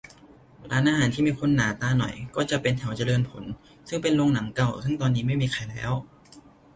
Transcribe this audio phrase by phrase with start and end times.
[0.71, 3.43] ร้านอาหารที่มีคนหนาตาหน่อย ก็จะเป็นแถวเจริญผล
[3.89, 5.91] ซึ่งเป็นโรงหนังเก่าซึ่งตอนนี้ไม่มีแล้ว